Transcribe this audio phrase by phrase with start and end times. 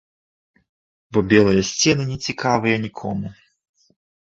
[1.11, 3.27] Бо белыя сцены не цікавыя нікому.